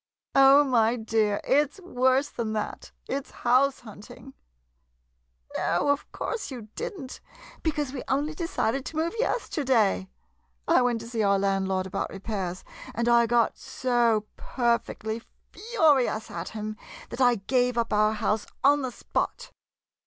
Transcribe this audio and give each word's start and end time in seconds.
Oh, 0.33 0.63
my 0.63 0.95
dear— 0.95 1.39
it 1.43 1.75
's 1.75 1.79
worse 1.79 2.29
than 2.29 2.53
that— 2.53 2.91
it 3.07 3.27
's 3.27 3.45
house 3.45 3.81
hunting! 3.81 4.33
No, 5.55 5.89
of 5.89 6.11
course 6.11 6.49
you 6.49 6.69
did 6.73 6.99
n't, 6.99 7.19
because 7.61 7.93
we 7.93 8.01
only 8.07 8.33
de 8.33 8.47
cided 8.47 8.83
to 8.87 8.95
move 8.95 9.13
yesterday. 9.19 10.09
I 10.67 10.81
went 10.81 11.01
to 11.01 11.07
see 11.07 11.21
our 11.21 11.37
landlord 11.37 11.85
about 11.85 12.09
repairs, 12.09 12.63
and 12.95 13.07
I 13.07 13.27
got 13.27 13.59
so 13.59 14.25
per 14.37 14.79
fectly 14.79 15.23
furious 15.51 16.31
at 16.31 16.49
him, 16.49 16.77
that 17.09 17.21
I 17.21 17.35
gave 17.35 17.77
up 17.77 17.93
our 17.93 18.13
house 18.13 18.47
on 18.63 18.81
the 18.81 18.91
spot. 18.91 19.51